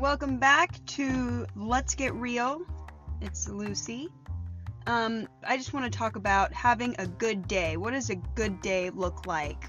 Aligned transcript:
welcome 0.00 0.38
back 0.38 0.82
to 0.86 1.46
Let's 1.54 1.94
Get 1.94 2.14
Real. 2.14 2.62
It's 3.20 3.46
Lucy. 3.50 4.08
Um, 4.86 5.28
I 5.46 5.58
just 5.58 5.74
want 5.74 5.92
to 5.92 5.98
talk 5.98 6.16
about 6.16 6.54
having 6.54 6.96
a 6.98 7.06
good 7.06 7.46
day. 7.46 7.76
What 7.76 7.92
does 7.92 8.08
a 8.08 8.14
good 8.14 8.62
day 8.62 8.88
look 8.88 9.26
like? 9.26 9.68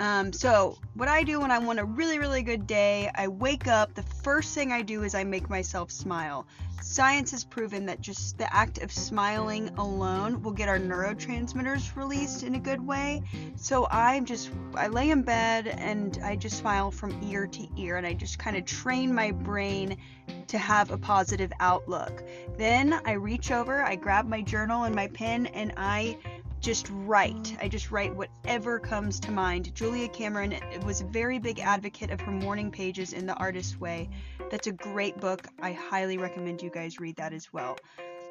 Um, 0.00 0.32
so, 0.32 0.78
what 0.94 1.08
I 1.08 1.22
do 1.24 1.40
when 1.40 1.50
I 1.50 1.58
want 1.58 1.78
a 1.78 1.84
really, 1.84 2.18
really 2.18 2.42
good 2.42 2.66
day, 2.66 3.10
I 3.14 3.28
wake 3.28 3.68
up. 3.68 3.92
The 3.92 4.02
first 4.02 4.54
thing 4.54 4.72
I 4.72 4.80
do 4.80 5.02
is 5.02 5.14
I 5.14 5.24
make 5.24 5.50
myself 5.50 5.90
smile. 5.90 6.46
Science 6.80 7.32
has 7.32 7.44
proven 7.44 7.84
that 7.84 8.00
just 8.00 8.38
the 8.38 8.50
act 8.52 8.78
of 8.78 8.90
smiling 8.90 9.68
alone 9.76 10.42
will 10.42 10.52
get 10.52 10.70
our 10.70 10.78
neurotransmitters 10.78 11.94
released 11.96 12.42
in 12.42 12.54
a 12.54 12.58
good 12.58 12.80
way. 12.80 13.22
So 13.56 13.86
I'm 13.90 14.24
just, 14.24 14.50
I 14.74 14.88
lay 14.88 15.10
in 15.10 15.20
bed 15.20 15.66
and 15.66 16.18
I 16.24 16.34
just 16.34 16.56
smile 16.56 16.90
from 16.90 17.22
ear 17.22 17.46
to 17.46 17.68
ear 17.76 17.98
and 17.98 18.06
I 18.06 18.14
just 18.14 18.38
kind 18.38 18.56
of 18.56 18.64
train 18.64 19.14
my 19.14 19.32
brain 19.32 19.98
to 20.46 20.56
have 20.56 20.90
a 20.90 20.96
positive 20.96 21.52
outlook. 21.60 22.24
Then 22.56 22.98
I 23.04 23.12
reach 23.12 23.52
over, 23.52 23.82
I 23.82 23.96
grab 23.96 24.26
my 24.26 24.40
journal 24.40 24.84
and 24.84 24.94
my 24.94 25.08
pen, 25.08 25.46
and 25.46 25.72
I 25.76 26.16
just 26.60 26.90
write. 26.92 27.56
I 27.60 27.68
just 27.68 27.90
write 27.90 28.14
whatever 28.14 28.78
comes 28.78 29.18
to 29.20 29.30
mind. 29.30 29.74
Julia 29.74 30.08
Cameron 30.08 30.54
was 30.84 31.00
a 31.00 31.04
very 31.04 31.38
big 31.38 31.58
advocate 31.58 32.10
of 32.10 32.20
her 32.20 32.32
morning 32.32 32.70
pages 32.70 33.12
in 33.12 33.26
The 33.26 33.34
Artist's 33.34 33.80
Way. 33.80 34.10
That's 34.50 34.66
a 34.66 34.72
great 34.72 35.18
book. 35.18 35.46
I 35.60 35.72
highly 35.72 36.18
recommend 36.18 36.62
you 36.62 36.70
guys 36.70 37.00
read 37.00 37.16
that 37.16 37.32
as 37.32 37.52
well. 37.52 37.78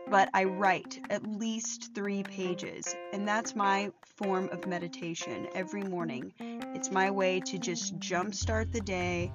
But 0.10 0.30
I 0.34 0.44
write 0.46 1.00
at 1.10 1.26
least 1.28 1.94
three 1.94 2.24
pages, 2.24 2.96
and 3.14 3.28
that's 3.28 3.56
my 3.56 3.92
form 4.18 4.50
of 4.52 4.66
meditation 4.68 5.48
every 5.54 5.84
morning. 5.84 6.34
It's 6.40 6.92
my 6.92 7.12
way 7.12 7.40
to 7.42 7.58
just 7.58 8.00
jumpstart 8.00 8.72
the 8.72 8.82
day 8.82 9.32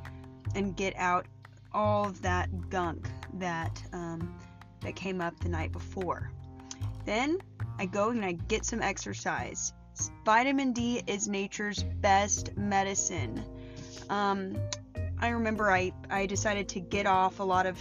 and 0.54 0.76
get 0.76 0.94
out 0.96 1.26
all 1.72 2.06
of 2.06 2.22
that 2.22 2.70
gunk 2.70 3.08
that 3.34 3.82
um, 3.92 4.38
that 4.80 4.94
came 4.94 5.20
up 5.20 5.38
the 5.40 5.48
night 5.48 5.72
before. 5.72 6.30
Then 7.04 7.38
I 7.78 7.86
go 7.86 8.10
and 8.10 8.24
I 8.24 8.32
get 8.32 8.64
some 8.64 8.82
exercise. 8.82 9.72
Vitamin 10.24 10.72
D 10.72 11.02
is 11.06 11.28
nature's 11.28 11.82
best 11.82 12.56
medicine. 12.56 13.44
Um, 14.10 14.56
I 15.18 15.28
remember 15.28 15.70
I, 15.70 15.92
I 16.10 16.26
decided 16.26 16.68
to 16.70 16.80
get 16.80 17.06
off 17.06 17.40
a 17.40 17.44
lot 17.44 17.66
of 17.66 17.78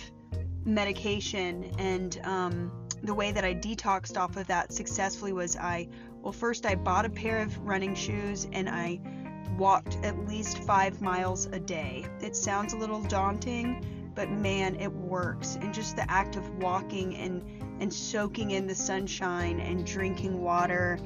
medication, 0.65 1.71
and 1.77 2.19
um, 2.23 2.71
the 3.03 3.13
way 3.13 3.31
that 3.31 3.43
I 3.43 3.53
detoxed 3.53 4.17
off 4.17 4.37
of 4.37 4.47
that 4.47 4.71
successfully 4.71 5.33
was 5.33 5.57
I, 5.57 5.89
well, 6.21 6.31
first 6.31 6.65
I 6.65 6.75
bought 6.75 7.05
a 7.05 7.09
pair 7.09 7.39
of 7.39 7.57
running 7.59 7.95
shoes 7.95 8.47
and 8.53 8.69
I 8.69 9.01
walked 9.57 9.97
at 10.03 10.17
least 10.25 10.59
five 10.59 11.01
miles 11.01 11.47
a 11.47 11.59
day. 11.59 12.05
It 12.21 12.35
sounds 12.35 12.73
a 12.73 12.77
little 12.77 13.03
daunting, 13.03 14.11
but 14.15 14.29
man, 14.29 14.75
it 14.79 14.91
works. 14.91 15.57
And 15.59 15.73
just 15.73 15.97
the 15.97 16.09
act 16.09 16.37
of 16.37 16.49
walking 16.59 17.15
and 17.17 17.72
and 17.83 17.93
soaking 17.93 18.51
in 18.51 18.65
the 18.65 18.73
sunshine 18.73 19.59
and 19.59 19.85
drinking 19.85 20.41
water 20.41 20.97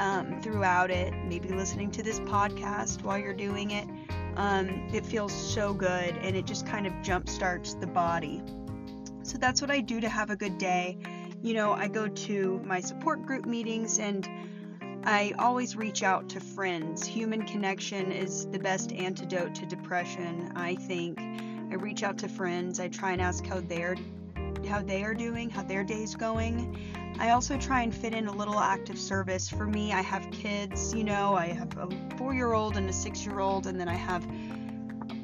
um, 0.00 0.42
throughout 0.42 0.90
it, 0.90 1.14
maybe 1.26 1.48
listening 1.50 1.92
to 1.92 2.02
this 2.02 2.18
podcast 2.18 3.04
while 3.04 3.16
you're 3.16 3.32
doing 3.32 3.70
it. 3.70 3.86
Um, 4.34 4.88
it 4.92 5.06
feels 5.06 5.32
so 5.32 5.72
good 5.72 6.16
and 6.16 6.34
it 6.34 6.44
just 6.44 6.66
kind 6.66 6.88
of 6.88 6.92
jump 7.02 7.28
starts 7.28 7.74
the 7.74 7.86
body. 7.86 8.42
So 9.22 9.38
that's 9.38 9.60
what 9.60 9.70
I 9.70 9.80
do 9.80 10.00
to 10.00 10.08
have 10.08 10.30
a 10.30 10.36
good 10.36 10.58
day. 10.58 10.98
You 11.40 11.54
know, 11.54 11.72
I 11.72 11.86
go 11.86 12.08
to 12.08 12.60
my 12.64 12.80
support 12.80 13.24
group 13.24 13.46
meetings 13.46 14.00
and 14.00 14.28
I 15.04 15.34
always 15.38 15.76
reach 15.76 16.02
out 16.02 16.28
to 16.30 16.40
friends. 16.40 17.06
Human 17.06 17.46
connection 17.46 18.10
is 18.10 18.48
the 18.48 18.58
best 18.58 18.90
antidote 18.90 19.54
to 19.54 19.66
depression, 19.66 20.50
I 20.56 20.74
think. 20.74 21.20
I 21.20 21.76
reach 21.76 22.02
out 22.02 22.18
to 22.18 22.28
friends. 22.28 22.80
I 22.80 22.88
try 22.88 23.12
and 23.12 23.22
ask 23.22 23.46
how 23.46 23.60
they're 23.60 23.94
how 24.66 24.82
they 24.82 25.04
are 25.04 25.14
doing, 25.14 25.50
how 25.50 25.62
their 25.62 25.84
day's 25.84 26.14
going. 26.14 26.78
I 27.18 27.30
also 27.30 27.58
try 27.58 27.82
and 27.82 27.94
fit 27.94 28.14
in 28.14 28.28
a 28.28 28.32
little 28.32 28.58
act 28.58 28.90
of 28.90 28.98
service. 28.98 29.48
For 29.48 29.66
me, 29.66 29.92
I 29.92 30.02
have 30.02 30.30
kids, 30.30 30.94
you 30.94 31.04
know, 31.04 31.34
I 31.34 31.46
have 31.46 31.76
a 31.76 31.86
4-year-old 32.16 32.76
and 32.76 32.88
a 32.88 32.92
6-year-old 32.92 33.66
and 33.66 33.78
then 33.78 33.88
I 33.88 33.94
have 33.94 34.26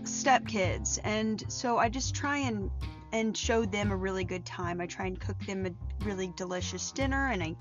stepkids. 0.02 0.98
And 1.04 1.42
so 1.48 1.78
I 1.78 1.88
just 1.88 2.14
try 2.14 2.38
and 2.38 2.70
and 3.12 3.36
show 3.36 3.64
them 3.64 3.92
a 3.92 3.96
really 3.96 4.24
good 4.24 4.44
time. 4.44 4.80
I 4.80 4.86
try 4.86 5.06
and 5.06 5.20
cook 5.20 5.38
them 5.46 5.66
a 5.66 6.04
really 6.04 6.32
delicious 6.36 6.90
dinner 6.90 7.28
and 7.28 7.44
I 7.44 7.54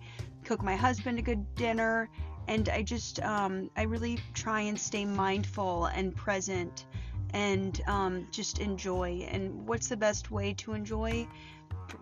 cook 0.43 0.63
my 0.63 0.75
husband 0.75 1.19
a 1.19 1.21
good 1.21 1.53
dinner 1.53 2.09
and 2.47 2.69
I 2.69 2.81
just 2.81 3.21
um, 3.21 3.69
I 3.77 3.83
really 3.83 4.19
try 4.33 4.61
and 4.61 4.79
stay 4.79 5.05
mindful 5.05 5.85
and 5.85 6.15
present 6.15 6.85
and 7.33 7.81
um, 7.87 8.27
just 8.31 8.59
enjoy. 8.59 9.27
And 9.29 9.67
what's 9.67 9.87
the 9.87 9.97
best 9.97 10.31
way 10.31 10.53
to 10.55 10.73
enjoy? 10.73 11.27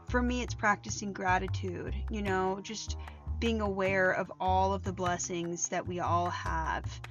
For 0.07 0.21
me, 0.21 0.41
it's 0.41 0.53
practicing 0.53 1.13
gratitude, 1.13 1.95
you 2.09 2.21
know, 2.21 2.59
just 2.61 2.97
being 3.39 3.61
aware 3.61 4.11
of 4.11 4.31
all 4.39 4.73
of 4.73 4.83
the 4.83 4.93
blessings 4.93 5.67
that 5.69 5.85
we 5.85 5.99
all 5.99 6.29
have. 6.29 7.01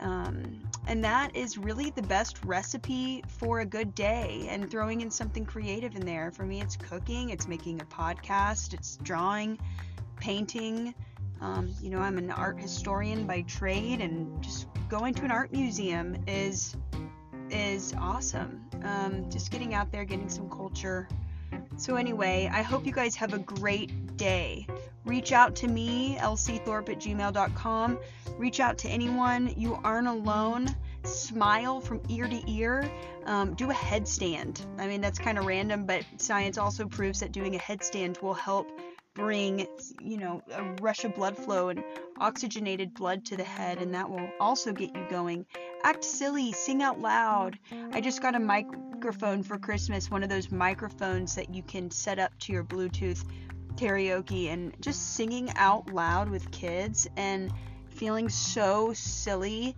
Um, 0.00 0.62
and 0.86 1.04
that 1.04 1.36
is 1.36 1.58
really 1.58 1.90
the 1.90 2.02
best 2.02 2.44
recipe 2.44 3.22
for 3.28 3.60
a 3.60 3.66
good 3.66 3.94
day 3.94 4.46
and 4.48 4.68
throwing 4.70 5.00
in 5.00 5.10
something 5.10 5.44
creative 5.44 5.94
in 5.94 6.04
there. 6.04 6.30
For 6.32 6.44
me, 6.44 6.60
it's 6.60 6.76
cooking, 6.76 7.30
it's 7.30 7.46
making 7.46 7.80
a 7.80 7.84
podcast, 7.84 8.74
it's 8.74 8.96
drawing, 9.02 9.58
painting. 10.16 10.94
Um, 11.40 11.74
you 11.80 11.90
know, 11.90 11.98
I'm 11.98 12.18
an 12.18 12.30
art 12.30 12.60
historian 12.60 13.26
by 13.26 13.42
trade, 13.42 14.00
and 14.00 14.42
just 14.42 14.66
going 14.88 15.14
to 15.14 15.24
an 15.24 15.30
art 15.30 15.52
museum 15.52 16.16
is 16.26 16.76
is 17.50 17.92
awesome. 17.98 18.64
Um, 18.84 19.28
just 19.30 19.50
getting 19.50 19.74
out 19.74 19.92
there, 19.92 20.04
getting 20.04 20.28
some 20.28 20.48
culture. 20.48 21.08
So, 21.82 21.96
anyway, 21.96 22.48
I 22.52 22.62
hope 22.62 22.86
you 22.86 22.92
guys 22.92 23.16
have 23.16 23.34
a 23.34 23.40
great 23.40 24.16
day. 24.16 24.68
Reach 25.04 25.32
out 25.32 25.56
to 25.56 25.66
me, 25.66 26.16
lcthorpe 26.20 26.88
at 26.90 27.00
gmail.com. 27.00 27.98
Reach 28.38 28.60
out 28.60 28.78
to 28.78 28.88
anyone. 28.88 29.52
You 29.56 29.80
aren't 29.82 30.06
alone. 30.06 30.76
Smile 31.02 31.80
from 31.80 32.00
ear 32.08 32.28
to 32.28 32.40
ear. 32.48 32.88
Um, 33.24 33.54
do 33.54 33.68
a 33.68 33.74
headstand. 33.74 34.64
I 34.78 34.86
mean, 34.86 35.00
that's 35.00 35.18
kind 35.18 35.38
of 35.38 35.44
random, 35.44 35.84
but 35.84 36.04
science 36.18 36.56
also 36.56 36.86
proves 36.86 37.18
that 37.18 37.32
doing 37.32 37.56
a 37.56 37.58
headstand 37.58 38.22
will 38.22 38.32
help 38.32 38.68
bring, 39.14 39.66
you 40.00 40.16
know, 40.16 40.42
a 40.52 40.62
rush 40.80 41.04
of 41.04 41.14
blood 41.14 41.36
flow 41.36 41.68
and 41.68 41.84
oxygenated 42.18 42.94
blood 42.94 43.24
to 43.26 43.36
the 43.36 43.44
head, 43.44 43.78
and 43.78 43.94
that 43.94 44.08
will 44.08 44.28
also 44.40 44.72
get 44.72 44.94
you 44.94 45.06
going 45.10 45.46
act 45.84 46.04
silly, 46.04 46.52
sing 46.52 46.82
out 46.82 47.00
loud. 47.00 47.58
I 47.92 48.00
just 48.00 48.22
got 48.22 48.34
a 48.34 48.40
microphone 48.40 49.42
for 49.42 49.58
Christmas, 49.58 50.10
one 50.10 50.22
of 50.22 50.28
those 50.28 50.50
microphones 50.50 51.34
that 51.34 51.54
you 51.54 51.62
can 51.62 51.90
set 51.90 52.18
up 52.18 52.36
to 52.40 52.52
your 52.52 52.64
Bluetooth 52.64 53.24
karaoke 53.76 54.48
and 54.48 54.74
just 54.80 55.14
singing 55.14 55.50
out 55.56 55.92
loud 55.92 56.28
with 56.28 56.50
kids 56.50 57.08
and 57.16 57.52
feeling 57.88 58.28
so 58.28 58.92
silly 58.92 59.76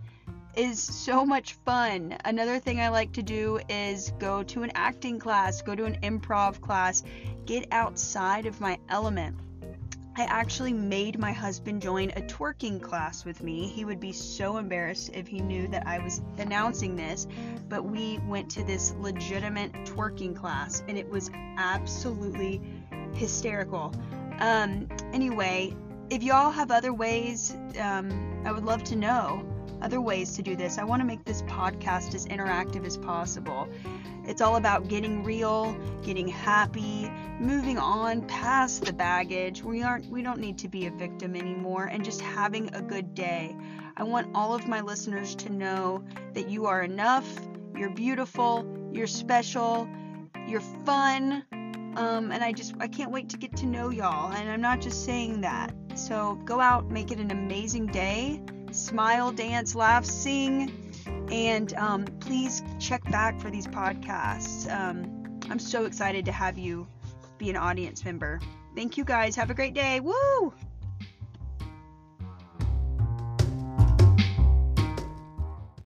is 0.57 0.81
so 0.81 1.25
much 1.25 1.53
fun. 1.65 2.17
Another 2.25 2.59
thing 2.59 2.79
I 2.79 2.89
like 2.89 3.11
to 3.13 3.23
do 3.23 3.59
is 3.69 4.11
go 4.19 4.43
to 4.43 4.63
an 4.63 4.71
acting 4.75 5.19
class, 5.19 5.61
go 5.61 5.75
to 5.75 5.85
an 5.85 5.97
improv 6.01 6.61
class, 6.61 7.03
get 7.45 7.67
outside 7.71 8.45
of 8.45 8.61
my 8.61 8.77
element. 8.89 9.37
I 10.17 10.23
actually 10.23 10.71
made 10.71 11.19
my 11.19 11.33
husband 11.33 11.81
join 11.81 12.09
a 12.11 12.21
twerking 12.21 12.81
class 12.81 13.25
with 13.25 13.43
me. 13.43 13.67
He 13.67 13.83
would 13.83 13.99
be 13.99 14.13
so 14.13 14.57
embarrassed 14.57 15.11
if 15.13 15.27
he 15.27 15.41
knew 15.41 15.67
that 15.67 15.85
I 15.85 15.99
was 15.99 16.21
announcing 16.37 16.95
this, 16.95 17.27
but 17.67 17.83
we 17.83 18.19
went 18.19 18.49
to 18.51 18.63
this 18.63 18.93
legitimate 18.97 19.73
twerking 19.83 20.33
class 20.33 20.83
and 20.87 20.97
it 20.97 21.09
was 21.09 21.29
absolutely 21.57 22.61
hysterical. 23.13 23.93
Um, 24.39 24.87
anyway, 25.11 25.75
if 26.09 26.23
y'all 26.23 26.51
have 26.51 26.71
other 26.71 26.93
ways, 26.93 27.53
um, 27.81 28.41
I 28.45 28.53
would 28.53 28.63
love 28.63 28.85
to 28.85 28.95
know 28.95 29.43
other 29.85 30.01
ways 30.01 30.35
to 30.35 30.41
do 30.41 30.55
this. 30.55 30.79
I 30.79 30.83
want 30.83 31.01
to 31.01 31.05
make 31.05 31.23
this 31.25 31.43
podcast 31.43 32.15
as 32.15 32.25
interactive 32.25 32.87
as 32.87 32.97
possible. 32.97 33.69
It's 34.25 34.41
all 34.41 34.55
about 34.55 34.87
getting 34.87 35.23
real, 35.23 35.77
getting 36.03 36.27
happy, 36.27 37.11
moving 37.39 37.77
on 37.77 38.23
past 38.27 38.83
the 38.83 38.93
baggage. 38.93 39.61
We 39.61 39.83
aren't 39.83 40.09
we 40.09 40.23
don't 40.23 40.39
need 40.39 40.57
to 40.57 40.67
be 40.67 40.87
a 40.87 40.91
victim 40.91 41.35
anymore 41.35 41.85
and 41.85 42.03
just 42.03 42.19
having 42.19 42.73
a 42.73 42.81
good 42.81 43.13
day. 43.13 43.55
I 43.95 44.03
want 44.03 44.31
all 44.33 44.55
of 44.55 44.67
my 44.67 44.81
listeners 44.81 45.35
to 45.35 45.51
know 45.51 46.03
that 46.33 46.49
you 46.49 46.65
are 46.65 46.81
enough, 46.81 47.27
you're 47.77 47.91
beautiful, 47.91 48.65
you're 48.91 49.05
special, 49.05 49.87
you're 50.47 50.61
fun. 50.61 51.45
Um, 51.95 52.31
and 52.31 52.43
I 52.43 52.51
just 52.51 52.73
I 52.79 52.87
can't 52.87 53.11
wait 53.11 53.29
to 53.29 53.37
get 53.37 53.55
to 53.57 53.67
know 53.67 53.91
y'all. 53.91 54.31
And 54.31 54.49
I'm 54.49 54.61
not 54.61 54.81
just 54.81 55.05
saying 55.05 55.41
that. 55.41 55.75
So 55.93 56.41
go 56.43 56.59
out, 56.59 56.89
make 56.89 57.11
it 57.11 57.19
an 57.19 57.29
amazing 57.29 57.85
day. 57.85 58.41
Smile, 58.75 59.31
dance, 59.31 59.75
laugh, 59.75 60.05
sing 60.05 60.85
and 61.31 61.73
um, 61.75 62.05
please 62.19 62.63
check 62.79 63.03
back 63.11 63.39
for 63.39 63.49
these 63.49 63.67
podcasts. 63.67 64.71
Um, 64.71 65.39
I'm 65.49 65.59
so 65.59 65.85
excited 65.85 66.25
to 66.25 66.31
have 66.31 66.57
you 66.57 66.87
be 67.37 67.49
an 67.49 67.57
audience 67.57 68.05
member. 68.05 68.39
Thank 68.75 68.97
you 68.97 69.03
guys. 69.03 69.35
Have 69.35 69.49
a 69.49 69.53
great 69.53 69.73
day. 69.73 69.99
Woo! 69.99 70.53